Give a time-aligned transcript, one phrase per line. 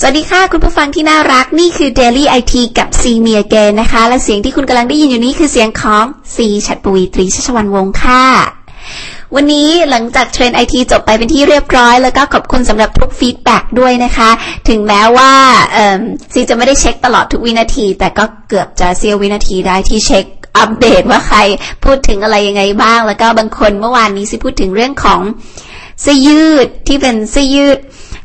[0.00, 8.24] สวัสดีค่ะ คุณผู้ฟังที่น่ารักนี่คือ Daily IT กับ CeeMeAgain นะคะ และเสียงที่คุณกำลังได้ยินอยู่นี้คือเสียงของซีฉัตรปวีณ์ ตรีชัชวาลวงศ์ค่ะ
[9.34, 14.30] วันนี้หลังจาก Train IT จบไปเป็นที่เรียบร้อย แล้วก็ขอบคุณสำหรับทุก feedback ด้วยนะคะ
[14.68, 15.32] ถึงแม้ว่า
[16.32, 20.24] ซีจะไม่ได้เช็คตลอดทุกวินาที แต่ก็เกือบจะเสี้ยววินาทีได้ที่เช็ค
[20.58, 21.38] อัปเดตว่าใคร
[21.84, 25.20] พูดถึงอะไรยังไงบ้าง แล้วก็บางคนเมื่อวานนี้ซีพูดถึงเรื่องของ
[26.02, 27.78] เสื้อยืดที่เป็นเสื้อยืด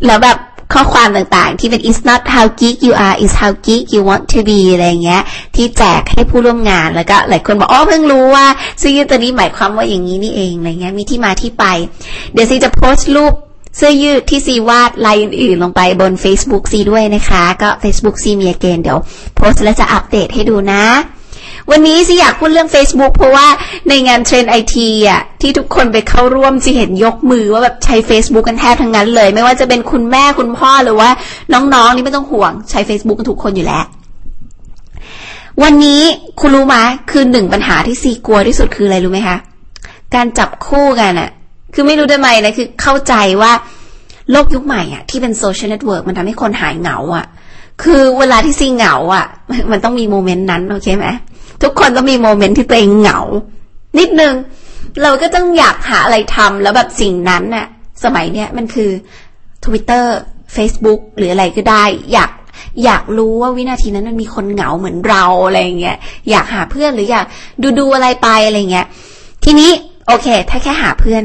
[0.08, 0.38] แล้วแบบ
[0.74, 4.60] ข้อความต่างๆ ที่เป็น is not how geek you are is how geek you want to be
[4.74, 5.24] อะไรเงี้ย
[5.56, 8.46] ที่แจกให้ผู้ร่วมงานแล้วก็หลายคนบอกอ๋อเพิ่งรู้ว่า
[8.80, 11.66] เสื้อยืดตัวนี้หมายความว่าอย่างนี้นี่เองอะไรเงี้ยมีที่มาที่ไป
[12.34, 13.34] เดี๋ยวซีจะโพสต์รูป
[13.78, 19.00] เสื้อยืดที่ซีวาดลายอื่นๆ ลงไปบน Facebook ซีด้วยนะคะ ก็ Facebook ซีมีเกนเดี๋ยว
[19.36, 20.84] โพสต์แล้วจะอัปเดตให้ดูนะ
[21.72, 23.48] วันนี้สิอยากพูดเรื่อง Facebook เพราะว่า
[23.90, 31.10] ในงาน Train IT อะที่ทุกคนไปเข้าร่วมซีเห็นยกมือว่าแบบใช้ Facebook กันแทบทั้งนั้นเลย ไม่ว่าจะเป็นคุณแม่คุณพ่อหรือว่า
[31.54, 33.84] น้องๆนี่ไม่ต้องห่วงใช้ Facebook กันทุกคนอยู่แล้ว
[35.64, 36.02] วันนี้
[36.40, 36.76] คุณรู้ไหม
[37.12, 39.38] คือหนึ่งปัญหาที่ซีกลัวที่สุดคืออะไรรู้ไหมคะ
[40.16, 41.30] การจับคู่กันอะ
[41.74, 43.52] คือไม่รู้ทำไมนะคือเข้าใจว่า
[44.32, 47.26] โลกยุคใหม่อะที่เป็น social network มันทำให้คนหายเหงาอะ
[47.84, 49.26] คือเวลาที่ซีเหงาอะ
[49.72, 51.08] มันต้องมีโมเมนต์นั้น โอเคไหม
[51.64, 53.20] ทุกคนต้องมีโมเมนต์ที่ตัวเองเหงา
[54.00, 54.34] นิดนึง
[55.04, 57.66] เราก็ต้องอยากหาอะไรทำแล้วแบบสิ่งนั้นน่ะ
[58.04, 58.92] สมัยเนี้ยมันคือ
[59.66, 60.06] Twitter
[60.56, 61.84] Facebook หรืออะไรก็ได้
[62.14, 62.32] อยาก
[62.84, 65.98] อยากรู้ว่าวินาทีนั้นมันมีคนเหงาเหมือนเราอะไรเงี้ย
[66.30, 67.26] อยากหาเพื่อนหรืออยาก
[67.62, 68.88] ดูดูอะไรไปอะไรเงี้ย
[69.44, 69.72] ทีนี้
[70.08, 71.24] โอเค ถ้าแค่หาเพื่อน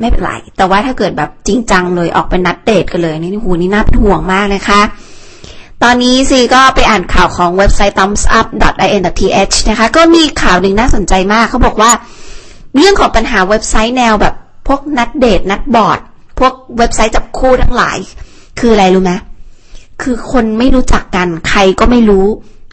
[0.00, 4.80] ไม่เป็นไร แต่ว่าถ้าเกิดแบบจริงจังเลยออกเป็นนัดเดทกันเลยนี่หูนี่น่าเป็นห่วงมากนะคะ
[5.82, 11.90] ตอนนี้ซีก็ไปอ่านข่าวของเว็บไซต์ thumbsup.in.th นะคะ ก็มีข่าวหนึ่งน่าสนใจมาก เขาบอกว่า
[12.76, 14.34] เรื่องของปัญหาเว็บไซต์แนวแบบ
[14.66, 15.98] พวกนัดเดท นัดบอร์ด
[16.38, 17.98] พวกเว็บไซต์จับคู่ทั้งหลาย
[18.58, 19.12] คืออะไรรู้ไหม
[20.02, 22.26] คือคนไม่รู้จักกัน ใครก็ไม่รู้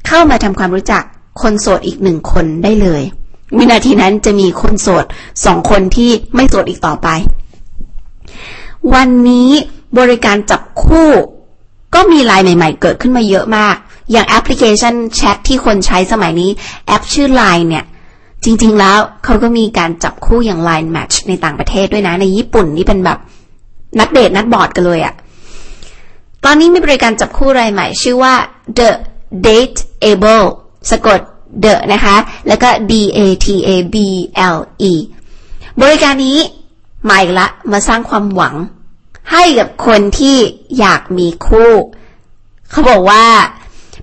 [0.08, 1.04] เข้ามาทำความรู้จัก
[1.42, 3.04] คนโสดอีกหนึ่งคนได้เลย
[3.58, 5.06] วินาทีนั้นจะมีคนโสด
[5.46, 7.08] สองคนที่ไม่โสดอีกต่อไป
[8.94, 9.50] วันนี้
[10.00, 11.10] บริการจับคู่
[11.94, 13.76] ก็มีไลน์ใหม่ ๆ เกิดขึ้นมาเยอะมาก
[14.12, 16.52] อย่างแอปพลิเคชันแชทที่คนใช้สมัยนี้
[16.88, 17.86] แอปชื่อ Line เนี่ย
[18.44, 23.20] จริง ๆ แล้วเขาก็มีการจับคู่อย่าง Line Match ในต่างประเทศด้วยนะ ในญี่ปุ่นนี่เป็นแบบ
[24.00, 25.14] นัดเดทนัดบอร์ดกันเลยอะ
[26.46, 28.34] ตอนนี้มีบริการจับคู่รายใหม่ ชื่อว่า
[28.80, 28.90] The
[29.46, 30.48] Dateable
[30.92, 31.20] สะกด
[31.64, 32.16] The นะคะ
[32.48, 33.96] แล้วก็ D A T A B
[34.56, 34.58] L
[34.92, 34.94] E
[35.82, 36.38] บริการนี้
[37.06, 38.56] ใหม่ละมาสร้างความหวัง
[39.34, 40.38] ให้กับคนที่
[40.80, 41.72] อยากมีคู่
[42.72, 43.26] เขาบอกว่า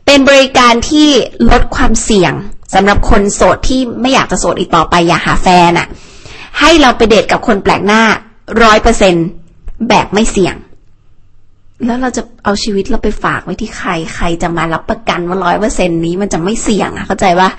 [0.06, 1.08] เป็นบริการที่
[1.50, 2.32] ลดความเสี่ยง
[2.74, 5.88] สำหรับคนโสดที่ไม่อยากจะโสดอีกต่อไปอยากหาแฟนอะ่ะ
[6.60, 8.02] ให้เราไปเดทกับคนแปลกหน้า
[8.62, 9.14] ร้อยเปอร์เซ็น
[9.88, 10.54] แบบไม่เสี่ยง
[11.86, 17.50] แล้วเราจะเอาชีวิตเราไปฝากไว้ที่ใคร ใครจะมารับประกันว่าร้อยเปอร์เซ็นนี้มันจะไม่เสี่ยงอะเข้าใจปะ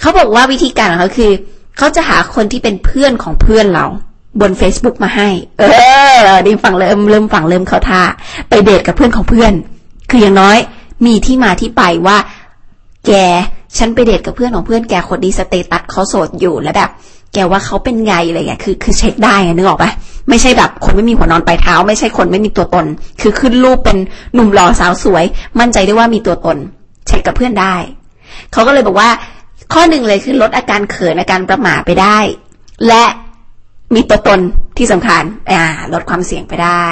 [0.00, 1.32] เขาบอกว่าวิธีการของเขาคือ
[1.78, 3.86] เขาจะหาคนที่เป็นเพื่อนของเพื่อนเรา
[4.40, 5.28] บน Facebook มาให้
[5.58, 5.64] เอ
[6.26, 8.02] อดิฟังเริ่มเริ่มฟังเริ่มเขาท่า
[8.48, 9.52] ไปเดทกับเพื่อนของเพื่อน
[10.10, 10.58] คืออย่างน้อย
[11.06, 12.16] มีที่มาที่ไปว่า
[13.06, 13.12] แก
[13.78, 16.90] ฉันไปเดทกับเพื่อนของเพื่อนแกคนดีสเตตัสเขาโสดอยู่แล้วแบบ
[17.34, 19.90] แกว่าเขาเป็นไงอะไรเงี้ยคือคือเช็คได้นึกออกปะ
[20.28, 22.86] ไม่ใช่แบบคนไม่มีหัวนอนปลายเท้า ไม่ใช่คนไม่มีตัวตน
[23.20, 23.98] คือขึ้นรูปเป็น
[24.34, 25.24] หนุ่มหล่อสาวสวย
[25.60, 26.56] มั่นใจได้ว่ามีตัวตน
[27.06, 27.74] เช็คกับเพื่อนได้
[28.52, 29.10] เขาก็เลยบอกว่า
[29.72, 32.18] ข้อหนึ่งเลยคือลดอาการเขินอาการประหม่าไปได้
[32.88, 33.04] และ
[33.94, 34.40] มีตัวตน
[34.76, 35.22] ที่สำคัญ
[35.92, 36.88] ลดความเสี่ยงไปได้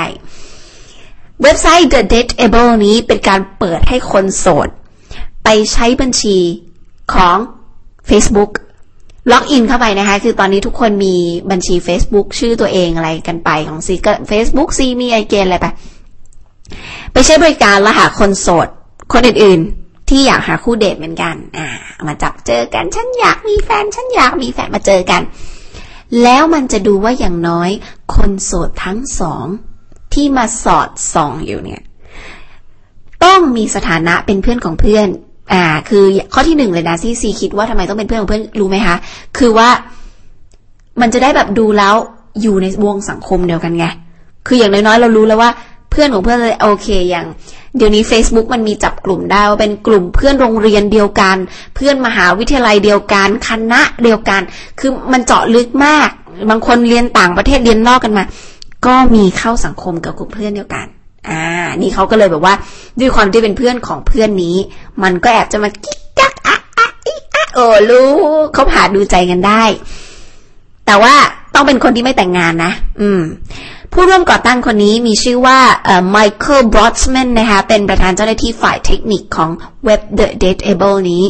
[1.42, 4.68] เว็บไซต์ The Dateable นี้เป็นการเปิดให้คนโสด
[5.44, 6.38] ไปใช้บัญชี
[7.14, 7.36] ของ
[8.08, 8.50] Facebook
[9.30, 11.14] ล็อกอินเข้าไปนะคะ คือตอนนี้ทุกคนมี
[11.50, 15.66] บัญชี Facebook ชื่อตัวเองอะไรกันไปของซีก็ Facebook ซีมีไอเกนอะไรไป
[17.12, 18.68] ไปใช้บริการแล้วหาคนโสด
[19.12, 21.66] คนอื่นๆ ที่อยากหาคู่เดทเหมือนกัน อ่า
[22.08, 25.22] มาจับเจอกัน ฉันอยากมีแฟน ฉันอยากมีแฟนมาเจอกัน
[26.22, 27.70] แล้วมันจะดูว่าอย่างน้อย
[28.14, 29.44] คนโสดทั้งสอง
[30.14, 31.82] ที่มาสอดส่องอยู่เนี่ย
[33.24, 35.06] ต้องมีสถานะเป็นเพื่อนของเพื่อน
[35.52, 36.04] อ่า คือ
[36.34, 38.96] ข้อที่หนึ่งเลยนะที่ซีคิดว่าทำไมต้องเป็นเพื่อนของเพื่อนรู้ไหมคะ
[39.38, 39.68] คือว่า
[41.00, 41.94] มันจะได้แบบดูแล้ว
[42.42, 43.86] อยู่ในวงสังคมเดียวกันไง
[44.46, 45.50] คืออย่างน้อยๆเรารู้แล้วว่า
[45.92, 47.26] เพื่อนของเพื่อนเลยโอเคอย่าง
[47.76, 51.36] เดี๋ยวนี้ Facebook มันมีจับกลุ่มได้ว่าเป็นกลุ่มเพื่อนโรงเรียนเดียวกัน
[51.74, 54.40] เพื่อนมหาวิทยาลัยเดียวกัน คณะเดียวกัน
[54.80, 56.10] คือมันเจาะลึกมาก
[56.50, 58.24] บางคนเรียนต่างประเทศเรียนนอกกันมา
[58.86, 60.86] ก็มีเข้าสังคมกับกลุ่มเพื่อนเดียวกัน
[61.28, 61.42] อ่า
[61.82, 62.54] นี่เขาก็เลยแบบว่า
[63.00, 64.56] ด้วยความที่เป็นเพื่อนของเพื่อนนี้
[65.02, 68.10] มันก็แอบจะมากิ๊กกักอะอะอีอะโอ้รู้
[68.52, 69.62] เขาผ่าดูใจกันได้
[70.86, 71.14] แต่ว่า
[71.54, 73.20] ต้องเป็นคนที่ไม่แต่งงานนะ อืม
[73.92, 75.58] ผู้ร่วมก่อตั้งคนนี้มีชื่อว่า
[76.10, 79.50] ไมเคิลบรอดสแมนนะคะ เป็นประธานเจ้าหน้าที่ฝ่ายเทคนิคของ
[79.84, 81.24] เว็บ The Dateable นี้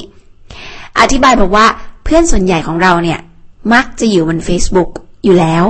[1.01, 1.67] อธิบายบอกว่า
[2.05, 3.21] เพื่อนส่วนใหญ่ของเราเนี่ย
[3.73, 4.91] มักจะอยู่บน Facebook
[5.25, 5.65] อยู่แล้ว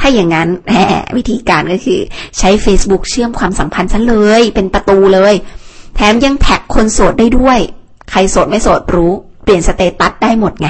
[0.00, 2.00] ถ้าอย่างนั้นแหมวิธีการก็คือ
[2.38, 5.34] ใช้ Facebook เชื่อมความสัมพันธ์ซะเลย เป็นประตูเลย
[5.94, 7.58] แถมยัง tag คนโสดได้ด้วย
[8.10, 9.12] ใครโสดไม่โสดรู้
[9.42, 10.68] เปลี่ยน status ได้หมดไง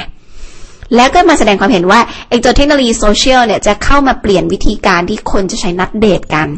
[0.96, 6.48] แล้วก็มาแสดงความเห็นว่าไอ้ตัวเทคโนโลยีโซเชียลเนี่ยจะเข้ามาเปลี่ยนวิธีการที่คนจะใช้นัดเดทกัน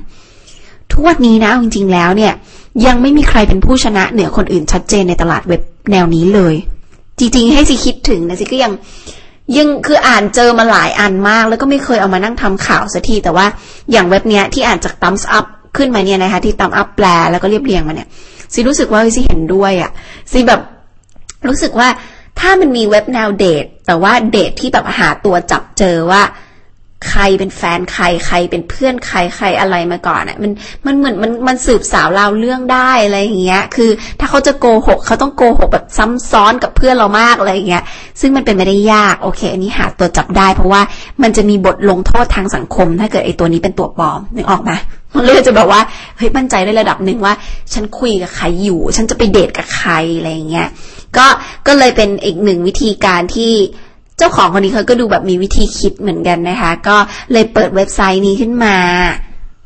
[0.93, 2.33] ทุกวันนี้นะจริงๆแล้วเนี่ย
[2.87, 6.55] ยังไม่มีใครเป็นผู้ชนะเหนือคนอื่นชัดเจนในตลาดเว็บแนวนี้เลย
[7.19, 8.73] จริงๆ ให้ซีคิดถึงนะซีก็ยัง
[9.57, 13.47] ยังคืออ่านเจอมาหลายอันมาก แล้วก็ไม่เคยเอามานั่งทำข่าวสักทีแต่ว่า
[13.93, 15.47] อย่างเว็บเนี้ยที่อ่านจาก thumbs up
[15.77, 18.09] ขึ้นมาเนี่ยนะคะที่ thumbs up แปลแล้วก็เรียบเรียงมาเนี่ย
[18.55, 19.91] สิรู้สึกว่าสิเห็นด้วยอะ่ะ
[20.33, 20.61] สิแบบ
[21.49, 21.89] รู้สึกว่า
[22.41, 26.23] ถ้ามันมีเว็บแนวเดท แต่ว่าเดทที่แบบหาตัวจับเจอว่า
[27.09, 30.53] ใครเป็นแฟนใครใครเป็นเพื่อนใครใครอะไรมาก่อนอะ่ะมัน
[30.87, 33.91] มันเหมือนมันมันสืบสาวเราเรื่องได้อะไรอย่างเงี้ย คือ
[34.21, 37.85] ถ้าเขาจะโกหกเขาต้องโกหกแบบซ้ำซ้อนกับเพื่อนเรามากอะไรอย่างเงี้ย
[38.21, 40.83] ซึ่งมันเป็นไม่ได้ยากโอเค อันนี้หาตัวจับได้ เพราะว่า
[41.23, 44.73] มันจะมีบทลงโทษทางสังคม ถ้าเกิดไอ้ตัวนี้เป็นตัวปลอมนึกออกไหม
[45.15, 45.81] มันเลยจะแบบว่า
[46.17, 47.35] เฮ้ยมั่นใจได้ระดับหนึ่งว่า
[47.73, 50.69] ฉันคุยกับใครอยู่ ฉันจะไปเดทกับใครอะไรอย่างเงี้ย
[51.17, 51.27] ก็
[51.67, 53.53] ก็เลยเป็นอีกหนึ่งวิธีการที่
[54.19, 56.97] เจ้าของคนนี้เขาก็ดูแบบมีวิธีคิดเหมือนกันนะคะ ก็
[57.33, 58.77] เลยเปิดเว็บไซต์นี้ขึ้นมา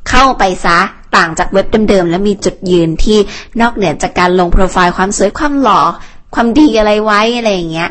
[0.09, 0.79] เข้าไปซะ
[1.17, 3.19] ต่างจากเว็บเดิมๆแล้วมีจุดยืนที่
[3.61, 5.81] นอกเหนือจากการลงโปรไฟล์ความสวยความหล่อ
[6.35, 7.91] ความดีอะไรไว้อะไรอย่างเงี้ย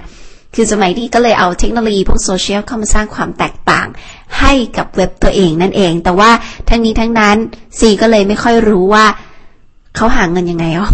[0.56, 3.88] คือสมัยนี้ก็เลยเอาเทคโนโลยีพวกโซเชียลเข้ามาสร้างความแตกต่าง
[4.40, 6.32] ให้กับเว็บตัวเองนั่นเอง แต่ว่า
[6.70, 7.38] ทั้งนี้ทั้งนั้น
[7.80, 9.06] ซีก็เลยไม่ค่อยรู้ว่า
[9.96, 10.90] เขาหาเงินยังไงอ๋อ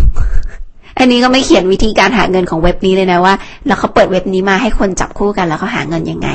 [1.00, 3.34] อันนี้ก็ไม่เขียนวิธีการหาเงินของเว็บนี้เลยนะว่า
[3.68, 6.30] แล้วเขาเปิดเว็บนี้มาให้คนจับคู่กันแล้วเขาหาเงินยังไง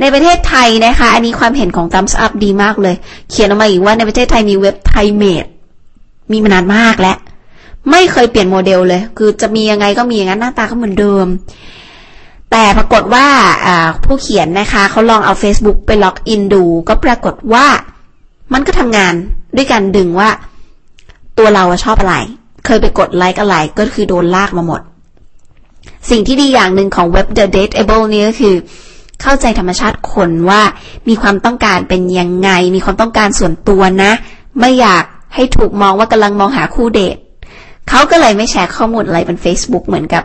[0.00, 2.94] ในประเทศไทยนะคะ อันนี้ความเห็นของ Thumbs Up ดีมากเลย
[3.30, 5.46] เขียนออกมาอีกว่าในประเทศไทยมีเว็บไทยเมด
[6.32, 7.16] มีมานานมากแล้ว
[7.90, 11.26] ไม่เคยเปลี่ยนโมเดลเลย คือจะมียังไงก็มีอย่างนั้นหน้าตาก็เหมือนเดิม
[12.50, 13.26] แต่ปรากฏว่า
[14.04, 17.66] ผู้เขียนนะคะเขาลองเอา Facebook ไปล็อกอินดู ก็ปรากฏว่า
[18.52, 19.14] มันก็ทำงาน
[19.56, 20.28] ด้วยการดึงว่า
[21.38, 22.16] ตัวเราชอบอะไร
[22.64, 24.80] เคยไปกดไลค์อะไรก็คือโดนลากมาหมด
[26.10, 28.54] สิ่งที่ดีอย่างหนึ่งของเว็บ The Dateable นี้ก็คือ
[29.22, 30.62] เข้าใจธรรมชาติคนว่า
[31.08, 34.12] มีความต้องการเป็นยังไง มีความต้องการส่วนตัวนะ
[34.60, 37.16] ไม่อยากให้ถูกมองว่ากำลังมองหาคู่เดท
[37.88, 40.24] เขาก็เลยไม่แชร์ข้อมูลอะไรบน Facebook เหมือนกับ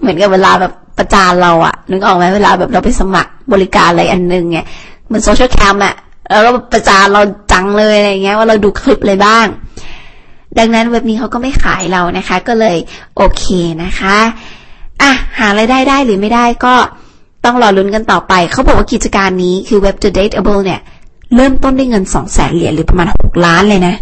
[0.00, 4.66] เหมือนกับเวลาแบบประจานเราอะนึกออกไหมเวลาแบบเราไปสมัครบริการอะไรอันนึงเนี่ย
[5.06, 5.94] เหมือนโซเชียลแคมอะ
[6.30, 9.46] แล้วเราประจานเราจังเลยอะไรเงี้ยว่าเราดูคลิปอะไรบ้าง
[10.58, 12.76] ดังนั้นเว็บนี้เขาก็ไม่ขายเรานะคะ ก็เลย
[13.16, 13.44] โอเค
[13.82, 14.16] นะคะ
[15.02, 16.74] อะหาไรายได้ได้หรือไม่ได้ก็
[17.44, 20.80] ต้องรอลุ้นกันต่อไป เขาบอกว่ากิจการนี้คือ Web to Dateable เนี่ย
[21.36, 23.94] เริ่มต้นด้วยเงินสองแสนเหรียญหรือประมาณหกล้านเลยนะ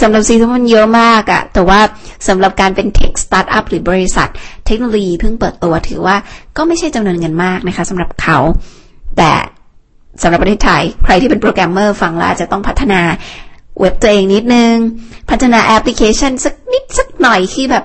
[0.00, 1.80] สำหรับซีนั้นมันเยอะมากอะแต่ว่า
[2.28, 4.28] สำหรับการเป็น tech startup หรือบริษัท
[4.66, 6.16] เทคโนโลยีเพิ่งเปิดตัวถือว่า
[6.56, 8.38] ก็ไม่ใช่จำนวนเงินมากนะคะสำหรับเขา
[9.16, 9.30] แต่
[10.22, 13.00] สำหรับประเทศไทย ใครที่เป็นโปรแกรมเมอร์ฟังแล้วจะต้องพัฒนา
[13.80, 14.74] เว็บตัวเองนิดนึง
[15.30, 17.84] พัฒนาแอปพลิเคชันสักนิดสักหน่อยที่แบบ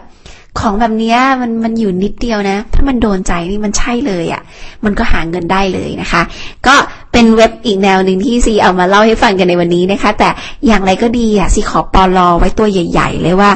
[0.59, 4.41] ของแบบนี้มันมันอยู่นิดเดียวนะ ถ้ามันโดนใจนี่มันใช่เลยอะ่ะ
[4.83, 6.21] มันก็หาเงินได้เลยนะคะ
[6.67, 6.75] ก็
[7.11, 10.29] เป็นเว็บอีกแนวหนึ่งที่ซีเอามาเล่าให้ฟังกันในวันนี้นะคะ แต่
[10.65, 13.51] อย่างไรก็ดีอะ่ะซีขอปอลอไว้ตัวใหญ่ ๆ เลยว่า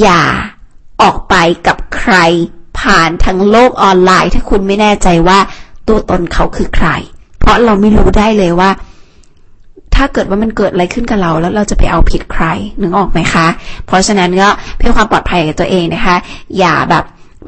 [0.00, 0.22] อย่า
[1.02, 1.34] ออกไป
[1.66, 2.14] กับใคร
[2.80, 5.38] ผ่านทางโลกออนไลน์ ถ้าคุณไม่แน่ใจว่า
[5.88, 6.88] ตัวตนเขาคือใคร
[7.40, 8.70] เพราะเราไม่รู้ได้เลยว่า
[9.94, 12.44] ถ้าเกิดว่ามันเกิดอะไรขึ้นกับเรา แล้วเราจะไปเอาผิดใคร
[12.80, 13.46] นึกออกไหมคะ
[13.86, 16.16] เพราะฉะนั้นก็เพื่อความปลอดภัยกับตัวเองนะคะ
[16.58, 17.04] อย่าแบบ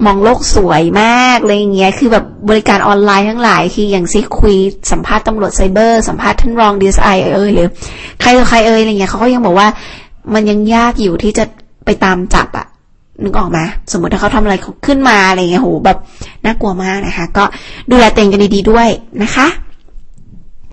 [0.07, 4.57] มองโลกสวยมากเลยอย่างเงี้ย คือแบบบริการออนไลน์ทั้งหลายคืออย่างซิคุย
[4.93, 7.69] สัมภาษณ์ตำรวจไซเบอร์ สัมภาษณ์ท่านรองดีไอเอ่ยหรือ
[8.21, 9.69] ใครต่อใครเอ่ยอะไรเงี้ยเขาก็ยังบอกว่า
[10.35, 11.45] มันยังยากอยู่ที่จะ
[11.85, 12.67] ไปตามจับอะ
[13.23, 13.59] นึกออกไหม
[13.93, 14.55] สมมติถ้าเขาทำอะไร
[14.87, 15.99] ขึ้นมาอะไรเงี้ยโหแบบ
[16.45, 17.45] น่ากลัวมากนะคะ ก็
[17.91, 18.89] ดูแลตัวเองกันดีๆด้วย
[19.23, 19.47] นะคะ